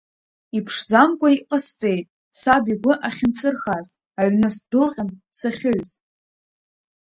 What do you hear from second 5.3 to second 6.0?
сахьыҩыз.